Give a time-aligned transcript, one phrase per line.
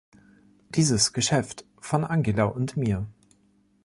[0.69, 3.05] Dieses Geschäft von Angela und mir.